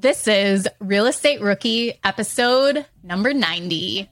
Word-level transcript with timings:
This 0.00 0.26
is 0.26 0.66
Real 0.78 1.04
Estate 1.04 1.42
Rookie 1.42 1.92
episode 2.02 2.86
number 3.02 3.34
90. 3.34 4.08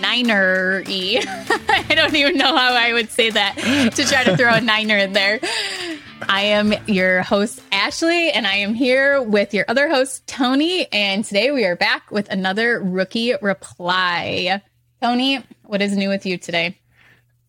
Niner. 0.00 0.82
I 0.86 1.84
don't 1.94 2.14
even 2.14 2.38
know 2.38 2.56
how 2.56 2.72
I 2.72 2.94
would 2.94 3.10
say 3.10 3.28
that 3.28 3.56
to 3.94 4.04
try 4.06 4.24
to 4.24 4.38
throw 4.38 4.54
a 4.54 4.60
niner 4.62 4.96
in 4.96 5.12
there. 5.12 5.38
I 6.30 6.44
am 6.44 6.72
your 6.86 7.20
host, 7.20 7.60
Ashley, 7.72 8.30
and 8.30 8.46
I 8.46 8.54
am 8.54 8.72
here 8.72 9.20
with 9.20 9.52
your 9.52 9.66
other 9.68 9.90
host, 9.90 10.26
Tony. 10.26 10.90
And 10.90 11.26
today 11.26 11.50
we 11.50 11.66
are 11.66 11.76
back 11.76 12.10
with 12.10 12.30
another 12.30 12.80
rookie 12.80 13.34
reply. 13.42 14.62
Tony, 15.02 15.44
what 15.64 15.82
is 15.82 15.94
new 15.94 16.08
with 16.08 16.24
you 16.24 16.38
today? 16.38 16.79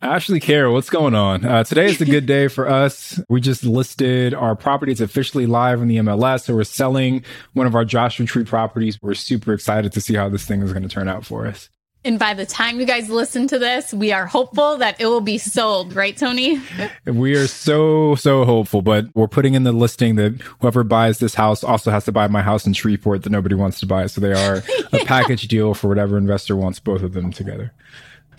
Ashley 0.02 0.40
Kehr, 0.40 0.72
what's 0.72 0.90
going 0.90 1.14
on? 1.14 1.46
Uh, 1.46 1.64
today 1.64 1.86
is 1.86 2.02
a 2.02 2.06
good 2.06 2.26
day 2.26 2.48
for 2.48 2.68
us. 2.68 3.20
We 3.30 3.40
just 3.40 3.64
listed 3.64 4.34
our 4.34 4.56
property. 4.56 4.92
It's 4.92 5.00
officially 5.00 5.46
live 5.46 5.80
in 5.80 5.90
the 5.90 5.98
MLS. 5.98 6.46
So 6.46 6.56
we're 6.56 6.64
selling 6.64 7.24
one 7.54 7.68
of 7.68 7.76
our 7.76 7.86
Joshua 7.86 8.26
Tree 8.26 8.44
properties. 8.44 8.98
We're 9.00 9.14
super 9.14 9.54
excited 9.54 9.92
to 9.92 10.02
see 10.02 10.16
how 10.16 10.28
this 10.28 10.44
thing 10.44 10.64
is 10.64 10.74
going 10.74 10.82
to 10.82 10.90
turn 10.90 11.08
out 11.08 11.24
for 11.24 11.46
us. 11.46 11.70
And 12.04 12.18
by 12.18 12.34
the 12.34 12.48
time 12.48 12.80
you 12.80 12.88
guys 12.88 13.12
listen 13.12 13.46
to 13.50 13.60
this, 13.60 13.94
we 13.94 14.12
are 14.12 14.26
hopeful 14.26 14.78
that 14.78 15.00
it 15.00 15.06
will 15.06 15.22
be 15.22 15.38
sold, 15.38 15.94
right, 15.94 16.18
Tony? 16.18 16.60
we 17.06 17.36
are 17.36 17.46
so, 17.46 18.16
so 18.16 18.44
hopeful, 18.44 18.82
but 18.82 19.06
we're 19.14 19.28
putting 19.28 19.54
in 19.54 19.66
the 19.66 19.72
listing 19.72 20.16
that 20.16 20.42
whoever 20.62 20.84
buys 20.84 21.20
this 21.20 21.36
house 21.36 21.64
also 21.64 21.92
has 21.92 22.06
to 22.06 22.12
buy 22.12 22.28
my 22.28 22.42
house 22.42 22.66
in 22.66 22.74
Shreveport 22.74 23.22
that 23.22 23.30
nobody 23.30 23.54
wants 23.54 23.80
to 23.82 23.86
buy. 23.86 24.08
So 24.08 24.20
they 24.20 24.34
are 24.34 24.64
a 24.94 25.06
package 25.06 25.48
deal 25.48 25.76
for 25.76 25.90
whatever 25.90 26.18
investor 26.18 26.56
wants 26.56 26.80
both 26.80 27.04
of 27.04 27.14
them 27.14 27.32
together. 27.32 27.72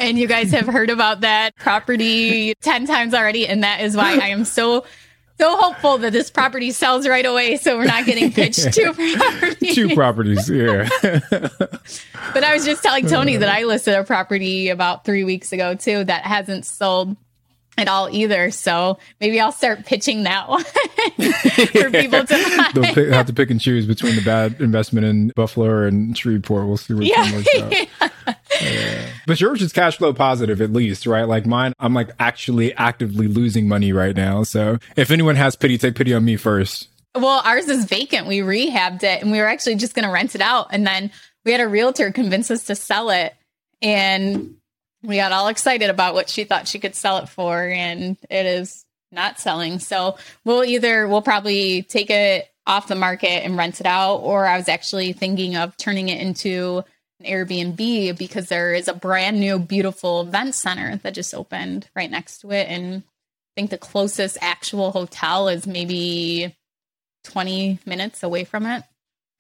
And 0.02 0.18
you 0.18 0.26
guys 0.26 0.50
have 0.50 0.66
heard 0.66 0.90
about 0.90 1.20
that 1.20 1.54
property 1.56 2.54
10 2.60 2.86
times 2.86 3.14
already. 3.14 3.46
And 3.46 3.62
that 3.62 3.80
is 3.80 3.96
why 3.96 4.18
I 4.20 4.28
am 4.28 4.44
so, 4.44 4.84
so 5.38 5.56
hopeful 5.56 5.98
that 5.98 6.12
this 6.12 6.30
property 6.30 6.72
sells 6.72 7.06
right 7.06 7.24
away. 7.24 7.56
So 7.56 7.76
we're 7.78 7.84
not 7.86 8.04
getting 8.04 8.32
pitched 8.32 8.72
two 8.74 8.92
properties. 8.92 9.74
two 9.74 9.94
properties. 9.94 10.50
Yeah. 10.50 10.88
but 12.34 12.44
I 12.44 12.52
was 12.54 12.64
just 12.64 12.82
telling 12.82 13.06
Tony 13.06 13.36
that 13.36 13.48
I 13.48 13.64
listed 13.64 13.94
a 13.94 14.04
property 14.04 14.68
about 14.70 15.04
three 15.04 15.24
weeks 15.24 15.52
ago 15.52 15.74
too 15.74 16.04
that 16.04 16.24
hasn't 16.24 16.66
sold 16.66 17.16
at 17.78 17.88
all 17.88 18.08
either. 18.10 18.50
So 18.50 18.98
maybe 19.20 19.40
I'll 19.40 19.52
start 19.52 19.86
pitching 19.86 20.24
that 20.24 20.48
one 20.48 20.64
for 20.64 21.90
people 21.90 22.24
to. 22.26 22.70
They'll 22.74 22.94
pick, 22.94 23.08
have 23.08 23.26
to 23.26 23.32
pick 23.32 23.50
and 23.50 23.60
choose 23.60 23.86
between 23.86 24.16
the 24.16 24.22
bad 24.22 24.60
investment 24.60 25.06
in 25.06 25.32
Buffalo 25.34 25.86
and 25.86 26.16
Shreveport. 26.16 26.66
We'll 26.66 26.76
see 26.76 26.94
which 26.94 27.08
yeah. 27.08 27.22
one 27.22 27.32
works 27.34 27.48
out. 27.56 28.36
yeah. 28.60 29.08
But 29.26 29.40
yours 29.40 29.62
is 29.62 29.72
cash 29.72 29.96
flow 29.98 30.12
positive 30.12 30.60
at 30.60 30.72
least, 30.72 31.06
right? 31.06 31.24
Like 31.24 31.46
mine, 31.46 31.72
I'm 31.78 31.94
like 31.94 32.10
actually 32.18 32.74
actively 32.74 33.28
losing 33.28 33.68
money 33.68 33.92
right 33.92 34.14
now. 34.14 34.42
So 34.42 34.78
if 34.96 35.10
anyone 35.10 35.36
has 35.36 35.56
pity, 35.56 35.78
take 35.78 35.94
pity 35.94 36.12
on 36.14 36.24
me 36.24 36.36
first. 36.36 36.88
Well, 37.14 37.42
ours 37.44 37.68
is 37.68 37.84
vacant. 37.84 38.26
We 38.26 38.38
rehabbed 38.40 39.02
it 39.02 39.22
and 39.22 39.30
we 39.30 39.38
were 39.38 39.46
actually 39.46 39.76
just 39.76 39.94
going 39.94 40.06
to 40.06 40.12
rent 40.12 40.34
it 40.34 40.40
out. 40.40 40.68
And 40.70 40.86
then 40.86 41.10
we 41.44 41.52
had 41.52 41.60
a 41.60 41.68
realtor 41.68 42.10
convince 42.10 42.50
us 42.50 42.64
to 42.64 42.74
sell 42.74 43.10
it. 43.10 43.34
And 43.82 44.56
we 45.02 45.16
got 45.16 45.32
all 45.32 45.48
excited 45.48 45.90
about 45.90 46.14
what 46.14 46.28
she 46.28 46.44
thought 46.44 46.68
she 46.68 46.78
could 46.78 46.94
sell 46.94 47.18
it 47.18 47.28
for. 47.28 47.62
And 47.62 48.16
it 48.30 48.46
is 48.46 48.84
not 49.10 49.38
selling. 49.38 49.78
So 49.78 50.16
we'll 50.44 50.64
either, 50.64 51.06
we'll 51.06 51.22
probably 51.22 51.82
take 51.82 52.10
it 52.10 52.48
off 52.66 52.88
the 52.88 52.94
market 52.94 53.44
and 53.44 53.56
rent 53.56 53.80
it 53.80 53.86
out. 53.86 54.16
Or 54.18 54.46
I 54.46 54.56
was 54.56 54.68
actually 54.68 55.12
thinking 55.12 55.56
of 55.56 55.76
turning 55.76 56.08
it 56.08 56.20
into 56.20 56.84
an 57.20 57.26
Airbnb 57.26 58.16
because 58.16 58.48
there 58.48 58.72
is 58.72 58.88
a 58.88 58.94
brand 58.94 59.40
new, 59.40 59.58
beautiful 59.58 60.22
event 60.22 60.54
center 60.54 60.96
that 60.96 61.14
just 61.14 61.34
opened 61.34 61.88
right 61.94 62.10
next 62.10 62.38
to 62.38 62.52
it. 62.52 62.68
And 62.68 63.02
I 63.02 63.60
think 63.60 63.70
the 63.70 63.78
closest 63.78 64.38
actual 64.40 64.92
hotel 64.92 65.48
is 65.48 65.66
maybe 65.66 66.56
20 67.24 67.80
minutes 67.84 68.22
away 68.22 68.44
from 68.44 68.66
it. 68.66 68.82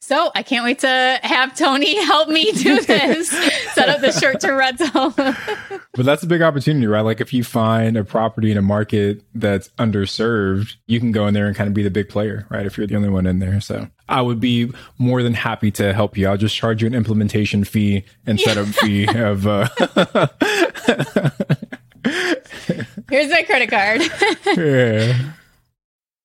So 0.02 0.32
I 0.34 0.42
can't 0.42 0.64
wait 0.64 0.80
to 0.80 1.20
have 1.22 1.56
Tony 1.56 1.94
help 2.04 2.28
me 2.28 2.50
do 2.50 2.80
this, 2.80 3.28
set 3.72 3.88
up 3.88 4.00
the 4.00 4.10
short 4.10 4.40
term 4.40 4.58
rental. 4.58 5.10
but 5.94 6.04
that's 6.04 6.24
a 6.24 6.26
big 6.26 6.42
opportunity, 6.42 6.88
right? 6.88 7.02
Like 7.02 7.20
if 7.20 7.32
you 7.32 7.44
find 7.44 7.96
a 7.96 8.02
property 8.02 8.50
in 8.50 8.58
a 8.58 8.62
market 8.62 9.22
that's 9.32 9.68
underserved, 9.78 10.74
you 10.88 10.98
can 10.98 11.12
go 11.12 11.28
in 11.28 11.34
there 11.34 11.46
and 11.46 11.54
kind 11.54 11.68
of 11.68 11.74
be 11.74 11.84
the 11.84 11.90
big 11.90 12.08
player, 12.08 12.48
right? 12.50 12.66
If 12.66 12.76
you're 12.76 12.88
the 12.88 12.96
only 12.96 13.10
one 13.10 13.26
in 13.26 13.38
there. 13.38 13.60
So 13.60 13.88
I 14.08 14.22
would 14.22 14.40
be 14.40 14.72
more 14.98 15.22
than 15.22 15.34
happy 15.34 15.70
to 15.70 15.94
help 15.94 16.16
you. 16.16 16.26
I'll 16.26 16.36
just 16.36 16.56
charge 16.56 16.82
you 16.82 16.88
an 16.88 16.94
implementation 16.94 17.62
fee 17.62 18.04
and 18.26 18.40
setup 18.40 18.66
fee 18.66 19.06
of. 19.14 19.46
Uh... 19.46 19.68
Here's 23.08 23.30
my 23.30 23.44
credit 23.44 23.70
card. 23.70 24.02
yeah. 24.56 25.32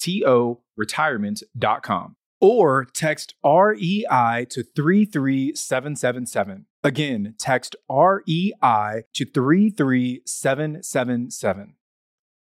toretirement.com 0.00 2.16
or 2.40 2.84
text 2.84 3.34
REI 3.44 4.46
to 4.50 4.62
33777. 4.62 6.66
Again, 6.82 7.34
text 7.38 7.76
REI 7.90 9.04
to 9.14 9.24
33777. 9.24 11.74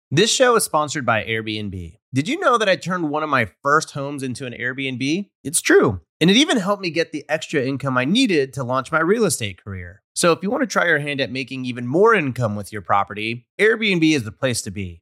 This 0.09 0.31
show 0.31 0.55
is 0.55 0.63
sponsored 0.63 1.05
by 1.05 1.25
Airbnb. 1.25 1.97
Did 2.13 2.29
you 2.29 2.39
know 2.39 2.57
that 2.57 2.69
I 2.69 2.77
turned 2.77 3.09
one 3.09 3.23
of 3.23 3.29
my 3.29 3.49
first 3.61 3.91
homes 3.91 4.23
into 4.23 4.45
an 4.45 4.53
Airbnb? 4.53 5.29
It's 5.43 5.59
true. 5.59 5.99
And 6.21 6.29
it 6.29 6.37
even 6.37 6.57
helped 6.57 6.81
me 6.81 6.91
get 6.91 7.11
the 7.11 7.25
extra 7.27 7.61
income 7.61 7.97
I 7.97 8.05
needed 8.05 8.53
to 8.53 8.63
launch 8.63 8.89
my 8.91 9.01
real 9.01 9.25
estate 9.25 9.61
career. 9.63 10.01
So 10.15 10.31
if 10.31 10.39
you 10.41 10.49
want 10.49 10.61
to 10.61 10.67
try 10.67 10.85
your 10.85 10.99
hand 10.99 11.19
at 11.19 11.31
making 11.31 11.65
even 11.65 11.85
more 11.85 12.15
income 12.15 12.55
with 12.55 12.71
your 12.71 12.81
property, 12.81 13.47
Airbnb 13.59 14.15
is 14.15 14.23
the 14.23 14.31
place 14.31 14.61
to 14.61 14.71
be. 14.71 15.01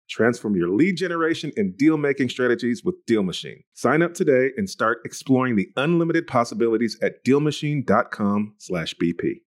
Transform 0.11 0.55
your 0.57 0.69
lead 0.69 0.97
generation 0.97 1.53
and 1.55 1.77
deal 1.77 1.95
making 1.97 2.27
strategies 2.27 2.83
with 2.83 2.95
Deal 3.07 3.23
Machine. 3.23 3.63
Sign 3.73 4.01
up 4.01 4.13
today 4.13 4.51
and 4.57 4.69
start 4.69 4.97
exploring 5.05 5.55
the 5.55 5.69
unlimited 5.77 6.27
possibilities 6.27 6.99
at 7.01 7.23
DealMachine.com/bp. 7.23 9.41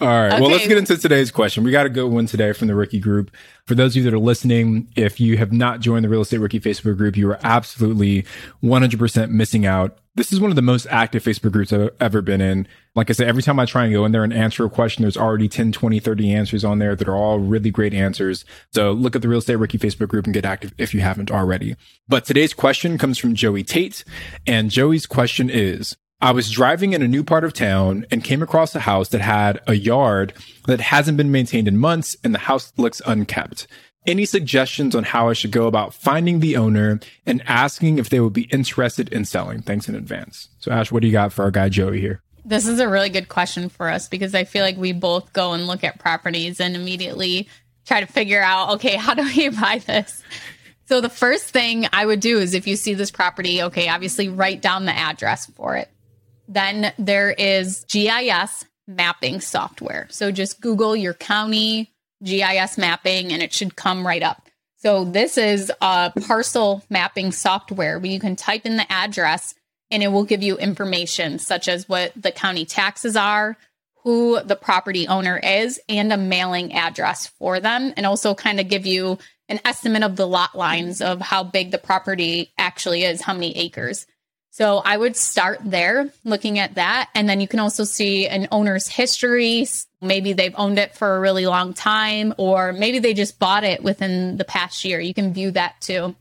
All 0.00 0.06
right. 0.06 0.32
Okay. 0.32 0.40
Well, 0.40 0.50
let's 0.50 0.68
get 0.68 0.78
into 0.78 0.96
today's 0.96 1.32
question. 1.32 1.64
We 1.64 1.72
got 1.72 1.86
a 1.86 1.88
good 1.88 2.06
one 2.06 2.26
today 2.26 2.52
from 2.52 2.68
the 2.68 2.76
Rookie 2.76 3.00
Group. 3.00 3.32
For 3.66 3.74
those 3.74 3.92
of 3.92 3.96
you 3.96 4.04
that 4.04 4.14
are 4.14 4.20
listening, 4.20 4.88
if 4.94 5.18
you 5.18 5.36
have 5.38 5.52
not 5.52 5.80
joined 5.80 6.04
the 6.04 6.08
Real 6.08 6.20
Estate 6.20 6.38
Rookie 6.38 6.60
Facebook 6.60 6.96
group, 6.96 7.16
you 7.16 7.28
are 7.30 7.40
absolutely 7.42 8.24
100% 8.62 9.30
missing 9.30 9.66
out. 9.66 9.98
This 10.18 10.32
is 10.32 10.40
one 10.40 10.50
of 10.50 10.56
the 10.56 10.62
most 10.62 10.88
active 10.90 11.22
Facebook 11.22 11.52
groups 11.52 11.72
I've 11.72 11.90
ever 12.00 12.20
been 12.20 12.40
in. 12.40 12.66
Like 12.96 13.08
I 13.08 13.12
said, 13.12 13.28
every 13.28 13.40
time 13.40 13.60
I 13.60 13.66
try 13.66 13.84
and 13.84 13.92
go 13.92 14.04
in 14.04 14.10
there 14.10 14.24
and 14.24 14.32
answer 14.32 14.64
a 14.64 14.68
question, 14.68 15.02
there's 15.02 15.16
already 15.16 15.48
10, 15.48 15.70
20, 15.70 16.00
30 16.00 16.32
answers 16.32 16.64
on 16.64 16.80
there 16.80 16.96
that 16.96 17.06
are 17.06 17.14
all 17.14 17.38
really 17.38 17.70
great 17.70 17.94
answers. 17.94 18.44
So 18.72 18.90
look 18.90 19.14
at 19.14 19.22
the 19.22 19.28
Real 19.28 19.38
Estate 19.38 19.54
Rookie 19.54 19.78
Facebook 19.78 20.08
group 20.08 20.24
and 20.24 20.34
get 20.34 20.44
active 20.44 20.74
if 20.76 20.92
you 20.92 21.02
haven't 21.02 21.30
already. 21.30 21.76
But 22.08 22.24
today's 22.24 22.52
question 22.52 22.98
comes 22.98 23.16
from 23.16 23.36
Joey 23.36 23.62
Tate. 23.62 24.02
And 24.44 24.72
Joey's 24.72 25.06
question 25.06 25.48
is, 25.50 25.96
I 26.20 26.32
was 26.32 26.50
driving 26.50 26.94
in 26.94 27.02
a 27.02 27.06
new 27.06 27.22
part 27.22 27.44
of 27.44 27.52
town 27.52 28.04
and 28.10 28.24
came 28.24 28.42
across 28.42 28.74
a 28.74 28.80
house 28.80 29.10
that 29.10 29.20
had 29.20 29.60
a 29.68 29.74
yard 29.74 30.32
that 30.66 30.80
hasn't 30.80 31.16
been 31.16 31.30
maintained 31.30 31.68
in 31.68 31.78
months 31.78 32.16
and 32.24 32.34
the 32.34 32.40
house 32.40 32.72
looks 32.76 33.00
unkept. 33.06 33.68
Any 34.08 34.24
suggestions 34.24 34.94
on 34.94 35.04
how 35.04 35.28
I 35.28 35.34
should 35.34 35.50
go 35.50 35.66
about 35.66 35.92
finding 35.92 36.40
the 36.40 36.56
owner 36.56 36.98
and 37.26 37.42
asking 37.46 37.98
if 37.98 38.08
they 38.08 38.20
would 38.20 38.32
be 38.32 38.44
interested 38.44 39.10
in 39.10 39.26
selling? 39.26 39.60
Thanks 39.60 39.86
in 39.86 39.94
advance. 39.94 40.48
So, 40.60 40.72
Ash, 40.72 40.90
what 40.90 41.02
do 41.02 41.08
you 41.08 41.12
got 41.12 41.30
for 41.30 41.42
our 41.42 41.50
guy 41.50 41.68
Joey 41.68 42.00
here? 42.00 42.22
This 42.42 42.66
is 42.66 42.80
a 42.80 42.88
really 42.88 43.10
good 43.10 43.28
question 43.28 43.68
for 43.68 43.90
us 43.90 44.08
because 44.08 44.34
I 44.34 44.44
feel 44.44 44.62
like 44.62 44.78
we 44.78 44.92
both 44.92 45.34
go 45.34 45.52
and 45.52 45.66
look 45.66 45.84
at 45.84 45.98
properties 45.98 46.58
and 46.58 46.74
immediately 46.74 47.50
try 47.84 48.00
to 48.00 48.06
figure 48.06 48.40
out, 48.40 48.76
okay, 48.76 48.96
how 48.96 49.12
do 49.12 49.24
we 49.24 49.48
buy 49.60 49.82
this? 49.86 50.22
So 50.86 51.02
the 51.02 51.10
first 51.10 51.50
thing 51.50 51.86
I 51.92 52.06
would 52.06 52.20
do 52.20 52.38
is 52.38 52.54
if 52.54 52.66
you 52.66 52.76
see 52.76 52.94
this 52.94 53.10
property, 53.10 53.62
okay, 53.64 53.90
obviously 53.90 54.30
write 54.30 54.62
down 54.62 54.86
the 54.86 54.96
address 54.96 55.44
for 55.50 55.76
it. 55.76 55.90
Then 56.48 56.94
there 56.98 57.30
is 57.30 57.84
GIS 57.88 58.64
mapping 58.86 59.42
software. 59.42 60.06
So 60.08 60.32
just 60.32 60.62
Google 60.62 60.96
your 60.96 61.12
county 61.12 61.92
GIS 62.22 62.78
mapping 62.78 63.32
and 63.32 63.42
it 63.42 63.52
should 63.52 63.76
come 63.76 64.06
right 64.06 64.22
up. 64.22 64.48
So 64.76 65.04
this 65.04 65.36
is 65.38 65.72
a 65.80 66.12
parcel 66.26 66.84
mapping 66.88 67.32
software 67.32 67.98
where 67.98 68.10
you 68.10 68.20
can 68.20 68.36
type 68.36 68.64
in 68.64 68.76
the 68.76 68.90
address 68.92 69.54
and 69.90 70.02
it 70.02 70.08
will 70.08 70.24
give 70.24 70.42
you 70.42 70.56
information 70.56 71.38
such 71.38 71.68
as 71.68 71.88
what 71.88 72.12
the 72.14 72.30
county 72.30 72.64
taxes 72.64 73.16
are, 73.16 73.56
who 74.04 74.40
the 74.42 74.56
property 74.56 75.08
owner 75.08 75.38
is, 75.38 75.80
and 75.88 76.12
a 76.12 76.16
mailing 76.16 76.74
address 76.74 77.26
for 77.26 77.58
them, 77.58 77.92
and 77.96 78.06
also 78.06 78.34
kind 78.34 78.60
of 78.60 78.68
give 78.68 78.86
you 78.86 79.18
an 79.48 79.60
estimate 79.64 80.02
of 80.02 80.16
the 80.16 80.26
lot 80.26 80.54
lines 80.56 81.00
of 81.00 81.20
how 81.20 81.42
big 81.42 81.70
the 81.70 81.78
property 81.78 82.52
actually 82.58 83.02
is, 83.04 83.22
how 83.22 83.32
many 83.32 83.56
acres. 83.56 84.06
So 84.58 84.82
I 84.84 84.96
would 84.96 85.14
start 85.14 85.60
there 85.64 86.12
looking 86.24 86.58
at 86.58 86.74
that. 86.74 87.10
And 87.14 87.28
then 87.28 87.40
you 87.40 87.46
can 87.46 87.60
also 87.60 87.84
see 87.84 88.26
an 88.26 88.48
owner's 88.50 88.88
history. 88.88 89.64
Maybe 90.02 90.32
they've 90.32 90.54
owned 90.56 90.80
it 90.80 90.96
for 90.96 91.14
a 91.14 91.20
really 91.20 91.46
long 91.46 91.74
time, 91.74 92.34
or 92.38 92.72
maybe 92.72 92.98
they 92.98 93.14
just 93.14 93.38
bought 93.38 93.62
it 93.62 93.84
within 93.84 94.36
the 94.36 94.42
past 94.42 94.84
year. 94.84 94.98
You 94.98 95.14
can 95.14 95.32
view 95.32 95.52
that 95.52 95.80
too. 95.80 96.16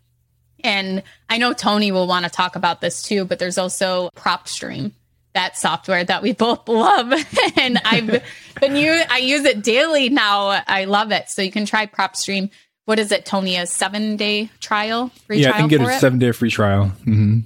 And 0.64 1.02
I 1.28 1.40
know 1.40 1.54
Tony 1.54 1.92
will 1.92 2.06
want 2.06 2.26
to 2.26 2.32
talk 2.32 2.56
about 2.56 2.80
this 2.80 3.02
too, 3.02 3.26
but 3.26 3.40
there's 3.40 3.58
also 3.58 4.12
PropStream, 4.16 4.92
that 5.34 5.58
software 5.58 6.04
that 6.04 6.22
we 6.22 6.34
both 6.46 6.70
love. 6.70 7.12
and 7.56 7.82
I've 7.84 8.22
been 8.62 8.76
you 8.76 9.02
I 9.10 9.18
use 9.18 9.46
it 9.46 9.64
daily 9.64 10.10
now. 10.10 10.62
I 10.68 10.86
love 10.86 11.12
it. 11.12 11.32
So 11.32 11.42
you 11.42 11.52
can 11.52 11.66
try 11.66 11.88
PropStream. 11.88 12.52
What 12.86 13.00
is 13.00 13.12
it, 13.12 13.26
Tony? 13.26 13.56
A 13.56 13.66
seven 13.66 14.16
day 14.16 14.52
trial? 14.60 15.10
Free 15.26 15.40
yeah, 15.40 15.48
trial 15.48 15.56
I 15.56 15.60
can 15.62 15.70
get 15.70 15.82
a 15.82 15.90
it? 15.90 16.00
seven 16.00 16.20
day 16.20 16.32
free 16.34 16.52
trial. 16.52 16.90
hmm 16.90 17.40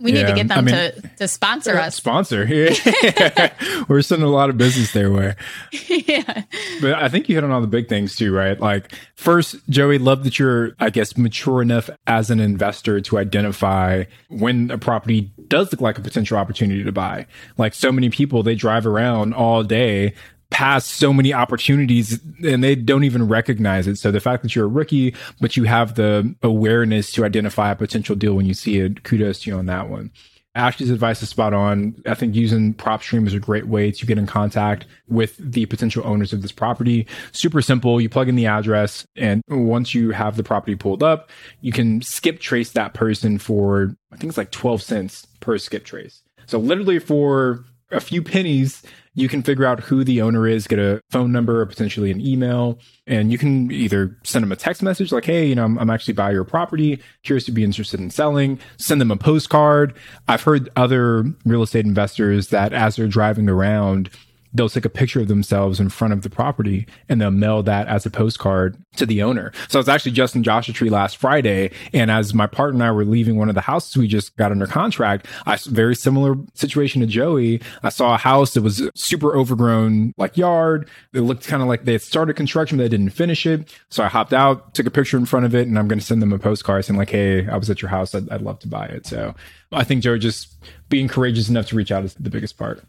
we 0.00 0.12
need 0.12 0.26
to 0.26 0.32
get 0.32 0.48
them 0.48 0.58
I 0.58 0.60
mean- 0.60 0.74
to, 0.74 1.10
to 1.18 1.28
sponsor 1.28 1.76
uh, 1.76 1.86
us. 1.86 1.96
Sponsor. 1.96 2.46
We're 3.88 4.02
sending 4.02 4.28
a 4.28 4.30
lot 4.30 4.48
of 4.50 4.56
business 4.56 4.92
their 4.92 5.10
way. 5.10 5.34
yeah. 5.88 6.44
But 6.80 6.94
I 6.94 7.08
think 7.08 7.28
you 7.28 7.34
hit 7.34 7.44
on 7.44 7.50
all 7.50 7.60
the 7.60 7.66
big 7.66 7.88
things 7.88 8.14
too, 8.14 8.32
right? 8.32 8.58
Like, 8.58 8.94
first, 9.16 9.56
Joey, 9.68 9.98
love 9.98 10.24
that 10.24 10.38
you're, 10.38 10.74
I 10.78 10.90
guess, 10.90 11.16
mature 11.16 11.62
enough 11.62 11.90
as 12.06 12.30
an 12.30 12.38
investor 12.40 13.00
to 13.00 13.18
identify 13.18 14.04
when 14.28 14.70
a 14.70 14.78
property 14.78 15.32
does 15.48 15.72
look 15.72 15.80
like 15.80 15.98
a 15.98 16.02
potential 16.02 16.38
opportunity 16.38 16.84
to 16.84 16.92
buy. 16.92 17.26
Like, 17.56 17.74
so 17.74 17.90
many 17.90 18.10
people, 18.10 18.42
they 18.42 18.54
drive 18.54 18.86
around 18.86 19.34
all 19.34 19.64
day 19.64 20.14
past 20.50 20.88
so 20.88 21.12
many 21.12 21.32
opportunities 21.32 22.20
and 22.44 22.64
they 22.64 22.74
don't 22.74 23.04
even 23.04 23.28
recognize 23.28 23.86
it. 23.86 23.96
So 23.96 24.10
the 24.10 24.20
fact 24.20 24.42
that 24.42 24.56
you're 24.56 24.64
a 24.64 24.68
rookie, 24.68 25.14
but 25.40 25.56
you 25.56 25.64
have 25.64 25.94
the 25.94 26.34
awareness 26.42 27.12
to 27.12 27.24
identify 27.24 27.70
a 27.70 27.76
potential 27.76 28.16
deal 28.16 28.34
when 28.34 28.46
you 28.46 28.54
see 28.54 28.78
it, 28.78 29.02
kudos 29.04 29.40
to 29.40 29.50
you 29.50 29.56
on 29.56 29.66
that 29.66 29.88
one. 29.88 30.10
Ashley's 30.54 30.90
advice 30.90 31.22
is 31.22 31.28
spot 31.28 31.52
on. 31.52 31.94
I 32.04 32.14
think 32.14 32.34
using 32.34 32.74
PropStream 32.74 33.28
is 33.28 33.34
a 33.34 33.38
great 33.38 33.68
way 33.68 33.92
to 33.92 34.06
get 34.06 34.18
in 34.18 34.26
contact 34.26 34.86
with 35.06 35.36
the 35.38 35.66
potential 35.66 36.02
owners 36.04 36.32
of 36.32 36.42
this 36.42 36.50
property. 36.50 37.06
Super 37.30 37.62
simple. 37.62 38.00
You 38.00 38.08
plug 38.08 38.28
in 38.28 38.34
the 38.34 38.46
address, 38.46 39.06
and 39.14 39.42
once 39.48 39.94
you 39.94 40.10
have 40.10 40.36
the 40.36 40.42
property 40.42 40.74
pulled 40.74 41.02
up, 41.02 41.30
you 41.60 41.70
can 41.70 42.02
skip 42.02 42.40
trace 42.40 42.72
that 42.72 42.92
person 42.92 43.38
for, 43.38 43.94
I 44.10 44.16
think 44.16 44.30
it's 44.30 44.38
like 44.38 44.50
12 44.50 44.82
cents 44.82 45.26
per 45.38 45.58
skip 45.58 45.84
trace. 45.84 46.22
So 46.46 46.58
literally 46.58 46.98
for 46.98 47.64
a 47.92 48.00
few 48.00 48.22
pennies, 48.22 48.82
you 49.18 49.28
can 49.28 49.42
figure 49.42 49.66
out 49.66 49.80
who 49.80 50.04
the 50.04 50.22
owner 50.22 50.46
is, 50.46 50.66
get 50.66 50.78
a 50.78 51.00
phone 51.10 51.32
number 51.32 51.60
or 51.60 51.66
potentially 51.66 52.10
an 52.10 52.20
email, 52.20 52.78
and 53.06 53.32
you 53.32 53.38
can 53.38 53.70
either 53.72 54.16
send 54.22 54.44
them 54.44 54.52
a 54.52 54.56
text 54.56 54.82
message 54.82 55.10
like, 55.10 55.24
Hey, 55.24 55.46
you 55.46 55.54
know, 55.54 55.64
I'm, 55.64 55.78
I'm 55.78 55.90
actually 55.90 56.14
buying 56.14 56.34
your 56.34 56.44
property, 56.44 57.02
curious 57.24 57.44
to 57.46 57.52
be 57.52 57.64
interested 57.64 57.98
in 58.00 58.10
selling, 58.10 58.60
send 58.76 59.00
them 59.00 59.10
a 59.10 59.16
postcard. 59.16 59.94
I've 60.28 60.42
heard 60.42 60.68
other 60.76 61.24
real 61.44 61.62
estate 61.62 61.84
investors 61.84 62.48
that 62.48 62.72
as 62.72 62.96
they're 62.96 63.08
driving 63.08 63.48
around, 63.48 64.10
they'll 64.52 64.68
take 64.68 64.84
a 64.84 64.90
picture 64.90 65.20
of 65.20 65.28
themselves 65.28 65.80
in 65.80 65.88
front 65.88 66.12
of 66.12 66.22
the 66.22 66.30
property 66.30 66.86
and 67.08 67.20
they'll 67.20 67.30
mail 67.30 67.62
that 67.62 67.86
as 67.88 68.06
a 68.06 68.10
postcard 68.10 68.76
to 68.96 69.06
the 69.06 69.22
owner. 69.22 69.52
So 69.68 69.78
it's 69.78 69.88
actually 69.88 70.12
Justin 70.12 70.42
Joshua 70.42 70.74
Tree 70.74 70.90
last 70.90 71.16
Friday. 71.16 71.70
And 71.92 72.10
as 72.10 72.34
my 72.34 72.46
partner 72.46 72.76
and 72.76 72.82
I 72.82 72.92
were 72.92 73.04
leaving 73.04 73.36
one 73.36 73.48
of 73.48 73.54
the 73.54 73.60
houses 73.60 73.96
we 73.96 74.08
just 74.08 74.36
got 74.36 74.50
under 74.52 74.66
contract, 74.66 75.26
I 75.46 75.58
very 75.66 75.94
similar 75.94 76.36
situation 76.54 77.00
to 77.00 77.06
Joey. 77.06 77.60
I 77.82 77.88
saw 77.88 78.14
a 78.14 78.18
house 78.18 78.54
that 78.54 78.62
was 78.62 78.88
super 78.94 79.36
overgrown, 79.36 80.12
like 80.16 80.36
yard. 80.36 80.88
It 81.12 81.20
looked 81.20 81.46
kind 81.46 81.62
of 81.62 81.68
like 81.68 81.84
they 81.84 81.92
had 81.92 82.02
started 82.02 82.34
construction, 82.34 82.78
but 82.78 82.84
they 82.84 82.88
didn't 82.88 83.10
finish 83.10 83.46
it. 83.46 83.72
So 83.90 84.02
I 84.04 84.08
hopped 84.08 84.32
out, 84.32 84.74
took 84.74 84.86
a 84.86 84.90
picture 84.90 85.16
in 85.16 85.26
front 85.26 85.46
of 85.46 85.54
it, 85.54 85.66
and 85.66 85.78
I'm 85.78 85.88
going 85.88 85.98
to 85.98 86.04
send 86.04 86.22
them 86.22 86.32
a 86.32 86.38
postcard 86.38 86.84
saying 86.84 86.98
like, 86.98 87.10
Hey, 87.10 87.46
I 87.48 87.56
was 87.56 87.70
at 87.70 87.82
your 87.82 87.90
house. 87.90 88.14
I'd, 88.14 88.28
I'd 88.30 88.42
love 88.42 88.58
to 88.60 88.68
buy 88.68 88.86
it. 88.86 89.06
So 89.06 89.34
I 89.72 89.84
think 89.84 90.02
Joey 90.02 90.18
just 90.18 90.54
being 90.88 91.08
courageous 91.08 91.48
enough 91.48 91.66
to 91.66 91.76
reach 91.76 91.92
out 91.92 92.04
is 92.04 92.14
the 92.14 92.30
biggest 92.30 92.56
part. 92.56 92.82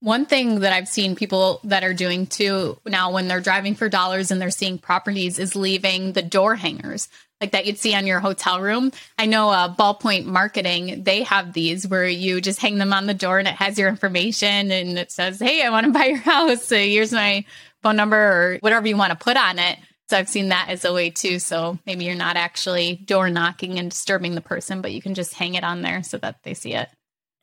One 0.00 0.26
thing 0.26 0.60
that 0.60 0.72
I've 0.72 0.88
seen 0.88 1.16
people 1.16 1.60
that 1.64 1.82
are 1.82 1.94
doing 1.94 2.26
too 2.26 2.78
now 2.86 3.12
when 3.12 3.28
they're 3.28 3.40
driving 3.40 3.74
for 3.74 3.88
dollars 3.88 4.30
and 4.30 4.40
they're 4.40 4.50
seeing 4.50 4.78
properties 4.78 5.38
is 5.38 5.56
leaving 5.56 6.12
the 6.12 6.22
door 6.22 6.54
hangers 6.54 7.08
like 7.40 7.52
that 7.52 7.66
you'd 7.66 7.78
see 7.78 7.94
on 7.94 8.06
your 8.06 8.20
hotel 8.20 8.60
room. 8.60 8.92
I 9.18 9.26
know 9.26 9.50
uh, 9.50 9.74
Ballpoint 9.74 10.24
Marketing, 10.24 11.02
they 11.04 11.22
have 11.24 11.52
these 11.52 11.86
where 11.86 12.06
you 12.06 12.40
just 12.40 12.60
hang 12.60 12.78
them 12.78 12.92
on 12.92 13.06
the 13.06 13.14
door 13.14 13.38
and 13.38 13.48
it 13.48 13.54
has 13.54 13.78
your 13.78 13.88
information 13.88 14.70
and 14.70 14.98
it 14.98 15.12
says, 15.12 15.38
Hey, 15.38 15.62
I 15.62 15.70
want 15.70 15.86
to 15.86 15.92
buy 15.98 16.06
your 16.06 16.18
house. 16.18 16.64
So 16.64 16.76
here's 16.76 17.12
my 17.12 17.44
phone 17.82 17.96
number 17.96 18.16
or 18.16 18.58
whatever 18.60 18.86
you 18.86 18.96
want 18.96 19.10
to 19.10 19.22
put 19.22 19.36
on 19.36 19.58
it. 19.58 19.78
So 20.08 20.16
I've 20.16 20.28
seen 20.28 20.48
that 20.48 20.68
as 20.68 20.84
a 20.84 20.92
way 20.92 21.10
too. 21.10 21.38
So 21.38 21.78
maybe 21.84 22.04
you're 22.04 22.14
not 22.14 22.36
actually 22.36 22.96
door 22.96 23.28
knocking 23.28 23.78
and 23.78 23.90
disturbing 23.90 24.34
the 24.34 24.40
person, 24.40 24.80
but 24.80 24.92
you 24.92 25.02
can 25.02 25.14
just 25.14 25.34
hang 25.34 25.54
it 25.54 25.64
on 25.64 25.82
there 25.82 26.02
so 26.02 26.16
that 26.18 26.42
they 26.42 26.54
see 26.54 26.74
it. 26.74 26.88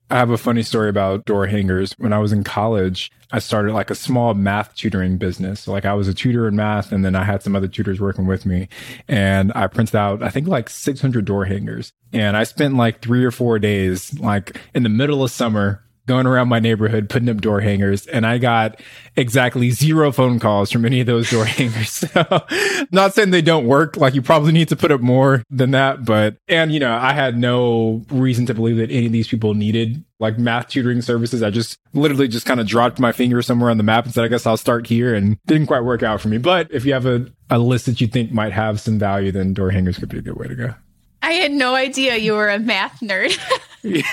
I 0.09 0.17
have 0.17 0.29
a 0.29 0.37
funny 0.37 0.61
story 0.61 0.89
about 0.89 1.25
door 1.25 1.47
hangers. 1.47 1.93
When 1.97 2.13
I 2.13 2.19
was 2.19 2.31
in 2.31 2.43
college, 2.43 3.11
I 3.31 3.39
started 3.39 3.73
like 3.73 3.89
a 3.89 3.95
small 3.95 4.33
math 4.35 4.75
tutoring 4.75 5.17
business. 5.17 5.61
So 5.61 5.71
like 5.71 5.85
I 5.85 5.93
was 5.93 6.07
a 6.07 6.13
tutor 6.13 6.47
in 6.47 6.55
math 6.55 6.91
and 6.91 7.03
then 7.03 7.15
I 7.15 7.23
had 7.23 7.41
some 7.41 7.55
other 7.55 7.67
tutors 7.67 7.99
working 7.99 8.27
with 8.27 8.45
me 8.45 8.67
and 9.07 9.51
I 9.55 9.67
printed 9.67 9.95
out, 9.95 10.21
I 10.21 10.29
think 10.29 10.47
like 10.47 10.69
600 10.69 11.25
door 11.25 11.45
hangers. 11.45 11.91
And 12.11 12.37
I 12.37 12.43
spent 12.43 12.75
like 12.75 13.01
three 13.01 13.25
or 13.25 13.31
four 13.31 13.57
days, 13.57 14.17
like 14.19 14.61
in 14.75 14.83
the 14.83 14.89
middle 14.89 15.23
of 15.23 15.31
summer, 15.31 15.83
going 16.05 16.25
around 16.27 16.49
my 16.49 16.59
neighborhood 16.59 17.09
putting 17.09 17.29
up 17.29 17.39
door 17.41 17.61
hangers 17.61 18.05
and 18.07 18.25
I 18.25 18.37
got 18.37 18.79
exactly 19.15 19.71
zero 19.71 20.11
phone 20.11 20.39
calls 20.39 20.71
from 20.71 20.85
any 20.85 20.99
of 20.99 21.07
those 21.07 21.29
door 21.29 21.45
hangers. 21.45 21.89
So 21.91 22.45
not 22.91 23.13
saying 23.13 23.31
they 23.31 23.41
don't 23.41 23.65
work. 23.65 23.97
Like 23.97 24.13
you 24.13 24.21
probably 24.21 24.51
need 24.51 24.69
to 24.69 24.75
put 24.75 24.91
up 24.91 25.01
more 25.01 25.43
than 25.49 25.71
that, 25.71 26.05
but, 26.05 26.37
and 26.47 26.73
you 26.73 26.79
know, 26.79 26.93
I 26.93 27.13
had 27.13 27.37
no 27.37 28.03
reason 28.09 28.45
to 28.47 28.53
believe 28.53 28.77
that 28.77 28.91
any 28.91 29.05
of 29.05 29.11
these 29.11 29.27
people 29.27 29.53
needed 29.53 30.03
like 30.19 30.37
math 30.37 30.69
tutoring 30.69 31.01
services. 31.01 31.43
I 31.43 31.49
just 31.49 31.77
literally 31.93 32.27
just 32.27 32.45
kind 32.45 32.59
of 32.59 32.67
dropped 32.67 32.99
my 32.99 33.11
finger 33.11 33.41
somewhere 33.41 33.69
on 33.69 33.77
the 33.77 33.83
map 33.83 34.05
and 34.05 34.13
said, 34.13 34.23
I 34.23 34.29
guess 34.29 34.45
I'll 34.45 34.57
start 34.57 34.87
here 34.87 35.13
and 35.13 35.37
didn't 35.45 35.67
quite 35.67 35.83
work 35.83 36.03
out 36.03 36.21
for 36.21 36.29
me. 36.29 36.37
But 36.37 36.71
if 36.71 36.85
you 36.85 36.93
have 36.93 37.05
a, 37.05 37.27
a 37.49 37.59
list 37.59 37.85
that 37.85 38.01
you 38.01 38.07
think 38.07 38.31
might 38.31 38.53
have 38.53 38.79
some 38.79 38.99
value, 38.99 39.31
then 39.31 39.53
door 39.53 39.71
hangers 39.71 39.97
could 39.97 40.09
be 40.09 40.17
a 40.17 40.21
good 40.21 40.37
way 40.37 40.47
to 40.47 40.55
go. 40.55 40.75
I 41.23 41.31
had 41.33 41.53
no 41.53 41.73
idea 41.73 42.17
you 42.17 42.33
were 42.33 42.49
a 42.49 42.59
math 42.59 42.99
nerd. 42.99 43.39
yeah. 43.81 44.03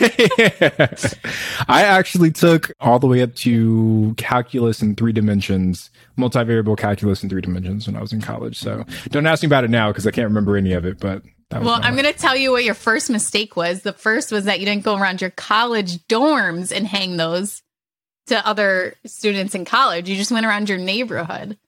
I 1.69 1.83
actually 1.83 2.31
took 2.31 2.71
all 2.79 3.00
the 3.00 3.09
way 3.09 3.21
up 3.21 3.35
to 3.37 4.14
calculus 4.17 4.81
in 4.81 4.95
three 4.95 5.12
dimensions, 5.12 5.90
multivariable 6.17 6.79
calculus 6.79 7.25
in 7.25 7.29
three 7.29 7.40
dimensions 7.40 7.88
when 7.88 7.97
I 7.97 8.00
was 8.00 8.12
in 8.12 8.21
college. 8.21 8.57
So 8.57 8.85
don't 9.09 9.26
ask 9.26 9.43
me 9.43 9.49
about 9.49 9.64
it 9.64 9.71
now 9.71 9.88
because 9.90 10.07
I 10.07 10.12
can't 10.12 10.29
remember 10.29 10.57
any 10.57 10.73
of 10.73 10.85
it. 10.85 11.00
But 11.00 11.25
well, 11.50 11.81
I'm 11.83 11.97
going 11.97 12.05
to 12.05 12.19
tell 12.19 12.37
you 12.37 12.52
what 12.52 12.62
your 12.62 12.75
first 12.75 13.11
mistake 13.11 13.57
was. 13.57 13.83
The 13.83 13.93
first 13.93 14.31
was 14.31 14.45
that 14.45 14.61
you 14.61 14.67
didn't 14.67 14.85
go 14.85 14.97
around 14.97 15.21
your 15.21 15.31
college 15.31 15.99
dorms 16.07 16.71
and 16.75 16.87
hang 16.87 17.17
those 17.17 17.62
to 18.29 18.47
other 18.47 18.95
students 19.05 19.57
in 19.57 19.64
college. 19.64 20.09
You 20.09 20.14
just 20.14 20.31
went 20.31 20.47
around 20.47 20.69
your 20.69 20.79
neighborhood. 20.79 21.59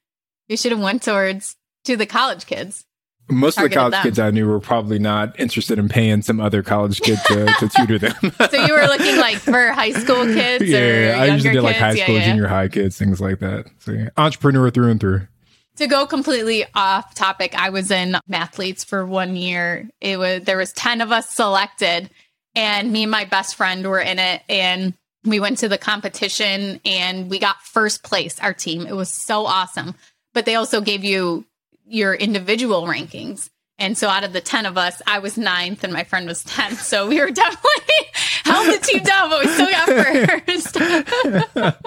You 0.46 0.56
should 0.56 0.70
have 0.70 0.80
went 0.80 1.02
towards 1.02 1.56
to 1.84 1.96
the 1.96 2.06
college 2.06 2.46
kids. 2.46 2.84
Most 3.30 3.56
of 3.56 3.64
the 3.64 3.70
college 3.70 3.92
them. 3.92 4.02
kids 4.02 4.18
I 4.18 4.30
knew 4.30 4.46
were 4.46 4.60
probably 4.60 4.98
not 4.98 5.38
interested 5.38 5.78
in 5.78 5.88
paying 5.88 6.22
some 6.22 6.40
other 6.40 6.62
college 6.62 7.00
kid 7.00 7.18
to, 7.28 7.46
to 7.60 7.68
tutor 7.68 7.98
them. 7.98 8.14
so 8.50 8.66
you 8.66 8.72
were 8.72 8.86
looking 8.86 9.16
like 9.16 9.36
for 9.36 9.72
high 9.72 9.92
school 9.92 10.24
kids 10.34 10.64
yeah, 10.64 11.16
I 11.18 11.26
usually 11.26 11.54
did 11.54 11.62
like 11.62 11.76
high 11.76 11.94
school, 11.94 12.16
yeah, 12.16 12.24
junior 12.24 12.46
high 12.46 12.68
kids, 12.68 12.98
things 12.98 13.20
like 13.20 13.38
that. 13.38 13.66
So 13.78 13.92
yeah, 13.92 14.08
entrepreneur 14.16 14.70
through 14.70 14.90
and 14.90 15.00
through. 15.00 15.28
To 15.76 15.86
go 15.86 16.06
completely 16.06 16.66
off 16.74 17.14
topic, 17.14 17.54
I 17.54 17.70
was 17.70 17.90
in 17.90 18.16
mathletes 18.30 18.84
for 18.84 19.06
one 19.06 19.36
year. 19.36 19.88
It 20.00 20.18
was 20.18 20.42
there 20.42 20.58
was 20.58 20.72
10 20.72 21.00
of 21.00 21.12
us 21.12 21.30
selected 21.30 22.10
and 22.54 22.92
me 22.92 23.04
and 23.04 23.10
my 23.10 23.24
best 23.24 23.54
friend 23.54 23.86
were 23.86 24.00
in 24.00 24.18
it 24.18 24.42
and 24.48 24.94
we 25.24 25.40
went 25.40 25.58
to 25.58 25.68
the 25.68 25.78
competition 25.78 26.80
and 26.84 27.30
we 27.30 27.38
got 27.38 27.62
first 27.62 28.02
place, 28.02 28.38
our 28.40 28.52
team. 28.52 28.86
It 28.86 28.94
was 28.94 29.08
so 29.08 29.46
awesome. 29.46 29.94
But 30.34 30.46
they 30.46 30.56
also 30.56 30.80
gave 30.80 31.04
you 31.04 31.44
your 31.86 32.14
individual 32.14 32.82
rankings. 32.82 33.50
And 33.78 33.98
so 33.98 34.08
out 34.08 34.22
of 34.22 34.32
the 34.32 34.40
10 34.40 34.66
of 34.66 34.78
us, 34.78 35.02
I 35.06 35.18
was 35.18 35.36
ninth 35.36 35.82
and 35.82 35.92
my 35.92 36.04
friend 36.04 36.26
was 36.26 36.44
10th. 36.44 36.76
So 36.76 37.08
we 37.08 37.20
were 37.20 37.30
definitely 37.32 37.94
held 38.44 38.66
the 38.66 38.78
team 38.78 39.02
down, 39.02 39.30
but 39.30 39.40
we 39.40 39.48
still 39.48 39.70
got 39.70 39.88
first. 41.56 41.82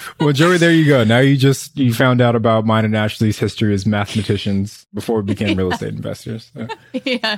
well, 0.20 0.32
Joey, 0.32 0.58
there 0.58 0.72
you 0.72 0.86
go. 0.86 1.04
Now 1.04 1.20
you 1.20 1.36
just, 1.36 1.78
you 1.78 1.94
found 1.94 2.20
out 2.20 2.34
about 2.34 2.66
mine 2.66 2.84
and 2.84 2.96
Ashley's 2.96 3.38
history 3.38 3.72
as 3.74 3.86
mathematicians 3.86 4.86
before 4.92 5.18
we 5.18 5.22
became 5.22 5.56
real 5.56 5.70
estate 5.72 5.94
investors. 5.94 6.50
So. 6.54 6.66
Yeah. 7.04 7.36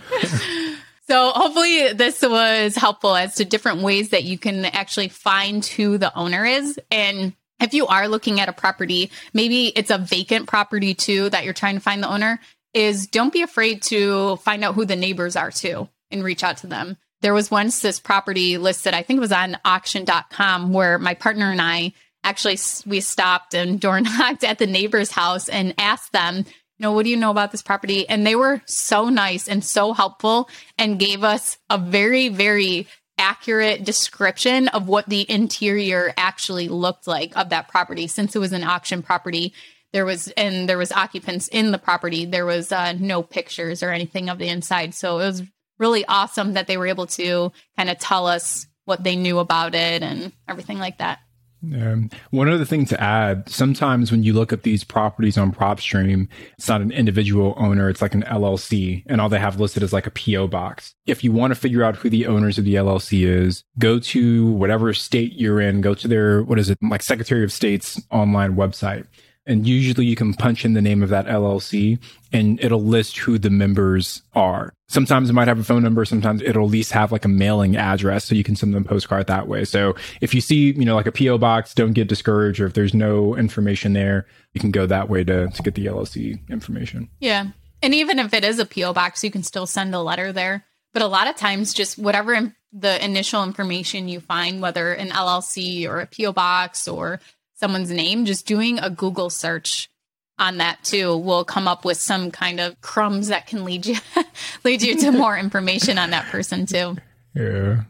So 1.08 1.30
hopefully 1.32 1.92
this 1.92 2.22
was 2.22 2.76
helpful 2.76 3.16
as 3.16 3.34
to 3.34 3.44
different 3.44 3.82
ways 3.82 4.10
that 4.10 4.24
you 4.24 4.38
can 4.38 4.64
actually 4.64 5.08
find 5.08 5.64
who 5.66 5.98
the 5.98 6.14
owner 6.16 6.44
is. 6.46 6.78
And 6.90 7.34
if 7.60 7.74
you 7.74 7.86
are 7.86 8.08
looking 8.08 8.40
at 8.40 8.48
a 8.48 8.52
property, 8.52 9.10
maybe 9.32 9.66
it's 9.68 9.90
a 9.90 9.98
vacant 9.98 10.48
property 10.48 10.94
too 10.94 11.30
that 11.30 11.44
you're 11.44 11.54
trying 11.54 11.74
to 11.74 11.80
find 11.80 12.02
the 12.02 12.12
owner, 12.12 12.40
is 12.74 13.06
don't 13.06 13.32
be 13.32 13.42
afraid 13.42 13.82
to 13.82 14.36
find 14.36 14.64
out 14.64 14.74
who 14.74 14.84
the 14.84 14.96
neighbors 14.96 15.36
are 15.36 15.50
too 15.50 15.88
and 16.10 16.24
reach 16.24 16.42
out 16.42 16.58
to 16.58 16.66
them. 16.66 16.96
There 17.20 17.34
was 17.34 17.50
once 17.50 17.80
this 17.80 18.00
property 18.00 18.58
listed, 18.58 18.94
I 18.94 19.02
think 19.02 19.18
it 19.18 19.20
was 19.20 19.32
on 19.32 19.56
auction.com, 19.64 20.72
where 20.72 20.98
my 20.98 21.14
partner 21.14 21.50
and 21.50 21.60
I 21.60 21.92
actually 22.24 22.58
we 22.86 23.00
stopped 23.00 23.54
and 23.54 23.80
door 23.80 24.00
knocked 24.00 24.44
at 24.44 24.58
the 24.58 24.66
neighbor's 24.66 25.10
house 25.10 25.48
and 25.48 25.74
asked 25.78 26.12
them, 26.12 26.38
you 26.38 26.88
know, 26.88 26.92
what 26.92 27.04
do 27.04 27.10
you 27.10 27.16
know 27.16 27.30
about 27.30 27.52
this 27.52 27.62
property? 27.62 28.08
And 28.08 28.26
they 28.26 28.34
were 28.34 28.60
so 28.66 29.08
nice 29.08 29.46
and 29.46 29.64
so 29.64 29.92
helpful 29.92 30.48
and 30.78 30.98
gave 30.98 31.22
us 31.22 31.58
a 31.70 31.78
very, 31.78 32.28
very 32.28 32.88
accurate 33.22 33.84
description 33.84 34.68
of 34.68 34.88
what 34.88 35.08
the 35.08 35.28
interior 35.30 36.12
actually 36.16 36.68
looked 36.68 37.06
like 37.06 37.34
of 37.36 37.48
that 37.48 37.68
property. 37.68 38.06
Since 38.06 38.36
it 38.36 38.40
was 38.40 38.52
an 38.52 38.64
auction 38.64 39.02
property 39.02 39.54
there 39.92 40.04
was 40.04 40.28
and 40.36 40.68
there 40.68 40.78
was 40.78 40.90
occupants 40.92 41.48
in 41.48 41.70
the 41.70 41.78
property 41.78 42.24
there 42.24 42.46
was 42.46 42.72
uh, 42.72 42.94
no 42.98 43.22
pictures 43.22 43.82
or 43.82 43.90
anything 43.90 44.28
of 44.28 44.38
the 44.38 44.48
inside. 44.48 44.94
So 44.94 45.18
it 45.20 45.26
was 45.26 45.42
really 45.78 46.04
awesome 46.06 46.54
that 46.54 46.66
they 46.66 46.76
were 46.76 46.86
able 46.86 47.06
to 47.06 47.52
kind 47.76 47.88
of 47.88 47.98
tell 47.98 48.26
us 48.26 48.66
what 48.84 49.04
they 49.04 49.16
knew 49.16 49.38
about 49.38 49.74
it 49.74 50.02
and 50.02 50.32
everything 50.48 50.78
like 50.78 50.98
that 50.98 51.20
um, 51.62 52.10
one 52.30 52.48
other 52.48 52.64
thing 52.64 52.86
to 52.86 53.00
add 53.00 53.48
sometimes 53.48 54.10
when 54.10 54.22
you 54.22 54.32
look 54.32 54.52
at 54.52 54.62
these 54.62 54.82
properties 54.82 55.38
on 55.38 55.52
PropStream, 55.52 56.28
it's 56.58 56.68
not 56.68 56.80
an 56.80 56.90
individual 56.90 57.54
owner, 57.56 57.88
it's 57.88 58.02
like 58.02 58.14
an 58.14 58.24
LLC, 58.24 59.04
and 59.06 59.20
all 59.20 59.28
they 59.28 59.38
have 59.38 59.60
listed 59.60 59.82
is 59.82 59.92
like 59.92 60.06
a 60.06 60.10
P.O. 60.10 60.48
box. 60.48 60.94
If 61.06 61.22
you 61.22 61.32
want 61.32 61.52
to 61.52 61.60
figure 61.60 61.84
out 61.84 61.96
who 61.96 62.10
the 62.10 62.26
owners 62.26 62.58
of 62.58 62.64
the 62.64 62.74
LLC 62.74 63.26
is, 63.26 63.64
go 63.78 63.98
to 64.00 64.46
whatever 64.52 64.92
state 64.92 65.34
you're 65.34 65.60
in, 65.60 65.80
go 65.80 65.94
to 65.94 66.08
their, 66.08 66.42
what 66.42 66.58
is 66.58 66.68
it, 66.70 66.78
like 66.82 67.02
Secretary 67.02 67.44
of 67.44 67.52
State's 67.52 68.00
online 68.10 68.56
website. 68.56 69.06
And 69.44 69.66
usually 69.66 70.06
you 70.06 70.14
can 70.14 70.34
punch 70.34 70.64
in 70.64 70.74
the 70.74 70.82
name 70.82 71.02
of 71.02 71.08
that 71.08 71.26
LLC 71.26 71.98
and 72.32 72.62
it'll 72.62 72.82
list 72.82 73.18
who 73.18 73.38
the 73.38 73.50
members 73.50 74.22
are. 74.34 74.72
Sometimes 74.88 75.30
it 75.30 75.32
might 75.32 75.48
have 75.48 75.58
a 75.58 75.64
phone 75.64 75.82
number. 75.82 76.04
Sometimes 76.04 76.42
it'll 76.42 76.64
at 76.64 76.70
least 76.70 76.92
have 76.92 77.10
like 77.10 77.24
a 77.24 77.28
mailing 77.28 77.76
address 77.76 78.24
so 78.24 78.34
you 78.34 78.44
can 78.44 78.54
send 78.54 78.72
them 78.72 78.84
a 78.84 78.88
postcard 78.88 79.26
that 79.26 79.48
way. 79.48 79.64
So 79.64 79.96
if 80.20 80.32
you 80.32 80.40
see, 80.40 80.72
you 80.72 80.84
know, 80.84 80.94
like 80.94 81.06
a 81.06 81.12
PO 81.12 81.38
box, 81.38 81.74
don't 81.74 81.92
get 81.92 82.08
discouraged 82.08 82.60
or 82.60 82.66
if 82.66 82.74
there's 82.74 82.94
no 82.94 83.36
information 83.36 83.94
there, 83.94 84.26
you 84.52 84.60
can 84.60 84.70
go 84.70 84.86
that 84.86 85.08
way 85.08 85.24
to, 85.24 85.48
to 85.48 85.62
get 85.62 85.74
the 85.74 85.86
LLC 85.86 86.38
information. 86.48 87.08
Yeah. 87.18 87.46
And 87.82 87.94
even 87.94 88.20
if 88.20 88.32
it 88.32 88.44
is 88.44 88.60
a 88.60 88.66
PO 88.66 88.92
box, 88.92 89.24
you 89.24 89.30
can 89.32 89.42
still 89.42 89.66
send 89.66 89.94
a 89.94 90.00
letter 90.00 90.32
there. 90.32 90.64
But 90.92 91.02
a 91.02 91.08
lot 91.08 91.26
of 91.26 91.36
times 91.36 91.74
just 91.74 91.98
whatever 91.98 92.54
the 92.72 93.04
initial 93.04 93.42
information 93.42 94.08
you 94.08 94.20
find, 94.20 94.60
whether 94.60 94.92
an 94.92 95.08
LLC 95.08 95.88
or 95.88 96.00
a 96.00 96.06
PO 96.06 96.32
box 96.32 96.86
or 96.86 97.18
someone's 97.62 97.92
name, 97.92 98.24
just 98.24 98.44
doing 98.44 98.80
a 98.80 98.90
Google 98.90 99.30
search 99.30 99.88
on 100.36 100.56
that 100.56 100.82
too 100.82 101.16
will 101.16 101.44
come 101.44 101.68
up 101.68 101.84
with 101.84 101.96
some 101.96 102.32
kind 102.32 102.58
of 102.58 102.80
crumbs 102.80 103.28
that 103.28 103.46
can 103.46 103.64
lead 103.64 103.86
you 103.86 103.96
lead 104.64 104.82
you 104.82 104.98
to 104.98 105.12
more 105.12 105.38
information 105.38 105.96
on 105.96 106.10
that 106.10 106.26
person 106.26 106.66
too. 106.66 106.96
Yeah. 107.34 107.84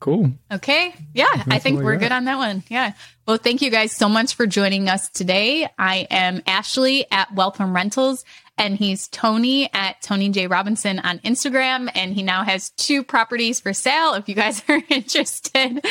Cool. 0.00 0.32
Okay. 0.50 0.94
Yeah, 1.12 1.26
That's 1.34 1.48
I 1.50 1.58
think 1.58 1.82
we're 1.82 1.96
good 1.96 2.12
on 2.12 2.24
that 2.26 2.38
one. 2.38 2.62
Yeah. 2.68 2.92
Well, 3.26 3.36
thank 3.36 3.60
you 3.62 3.70
guys 3.70 3.90
so 3.92 4.08
much 4.08 4.36
for 4.36 4.46
joining 4.46 4.88
us 4.88 5.08
today. 5.08 5.68
I 5.76 6.06
am 6.08 6.40
Ashley 6.46 7.04
at 7.10 7.34
from 7.56 7.74
Rentals 7.74 8.24
and 8.56 8.76
he's 8.76 9.08
Tony 9.08 9.68
at 9.74 10.00
Tony 10.00 10.30
J 10.30 10.46
Robinson 10.46 11.00
on 11.00 11.18
Instagram 11.18 11.90
and 11.94 12.14
he 12.14 12.22
now 12.22 12.44
has 12.44 12.70
two 12.70 13.02
properties 13.02 13.60
for 13.60 13.74
sale 13.74 14.14
if 14.14 14.28
you 14.28 14.36
guys 14.36 14.62
are 14.68 14.80
interested. 14.88 15.84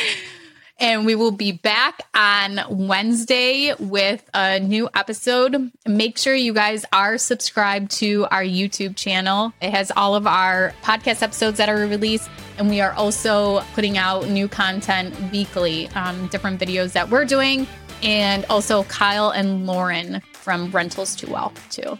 And 0.80 1.04
we 1.04 1.16
will 1.16 1.32
be 1.32 1.50
back 1.50 2.02
on 2.14 2.60
Wednesday 2.70 3.74
with 3.80 4.28
a 4.32 4.60
new 4.60 4.88
episode. 4.94 5.72
Make 5.86 6.18
sure 6.18 6.34
you 6.34 6.52
guys 6.52 6.84
are 6.92 7.18
subscribed 7.18 7.90
to 7.92 8.26
our 8.30 8.44
YouTube 8.44 8.94
channel. 8.94 9.52
It 9.60 9.70
has 9.70 9.90
all 9.96 10.14
of 10.14 10.26
our 10.26 10.72
podcast 10.82 11.22
episodes 11.22 11.58
that 11.58 11.68
are 11.68 11.86
released. 11.86 12.30
And 12.58 12.68
we 12.68 12.80
are 12.80 12.92
also 12.92 13.60
putting 13.74 13.98
out 13.98 14.28
new 14.28 14.46
content 14.46 15.14
weekly, 15.32 15.88
um, 15.90 16.28
different 16.28 16.60
videos 16.60 16.92
that 16.92 17.10
we're 17.10 17.24
doing. 17.24 17.66
And 18.04 18.44
also 18.48 18.84
Kyle 18.84 19.30
and 19.30 19.66
Lauren 19.66 20.22
from 20.32 20.70
Rentals 20.70 21.16
to 21.16 21.28
Wealth, 21.28 21.60
too. 21.70 21.98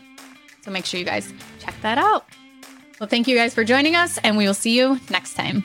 So 0.62 0.70
make 0.70 0.84
sure 0.84 1.00
you 1.00 1.06
guys 1.06 1.32
check 1.58 1.74
that 1.82 1.98
out. 1.98 2.26
Well, 3.00 3.08
thank 3.08 3.26
you 3.26 3.36
guys 3.36 3.54
for 3.54 3.64
joining 3.64 3.94
us, 3.94 4.18
and 4.18 4.36
we 4.36 4.46
will 4.46 4.54
see 4.54 4.76
you 4.76 5.00
next 5.08 5.34
time. 5.34 5.64